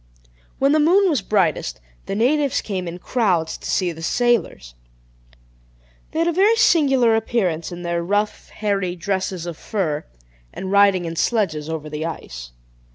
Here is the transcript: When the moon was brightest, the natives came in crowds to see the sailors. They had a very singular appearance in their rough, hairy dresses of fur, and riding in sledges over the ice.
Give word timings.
When 0.57 0.71
the 0.71 0.79
moon 0.79 1.11
was 1.11 1.21
brightest, 1.21 1.79
the 2.07 2.15
natives 2.15 2.59
came 2.61 2.87
in 2.87 2.97
crowds 2.97 3.55
to 3.59 3.69
see 3.69 3.91
the 3.91 4.01
sailors. 4.01 4.73
They 6.09 6.17
had 6.17 6.27
a 6.27 6.33
very 6.33 6.55
singular 6.55 7.15
appearance 7.15 7.71
in 7.71 7.83
their 7.83 8.01
rough, 8.03 8.49
hairy 8.49 8.95
dresses 8.95 9.45
of 9.45 9.57
fur, 9.57 10.05
and 10.51 10.71
riding 10.71 11.05
in 11.05 11.15
sledges 11.15 11.69
over 11.69 11.87
the 11.87 12.07
ice. 12.07 12.51